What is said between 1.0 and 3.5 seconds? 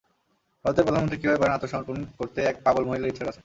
কিভাবে পারেন আত্মসমর্পণ করতে এক পাগল মহিলার ইচ্ছার কাছে।